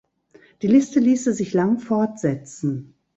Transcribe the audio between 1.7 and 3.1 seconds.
fortsetzen.